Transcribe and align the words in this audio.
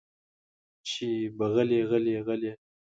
چې 0.89 1.07
به 1.37 1.45
غلې 1.53 1.79
غلې 1.89 2.15
غلې 2.27 2.51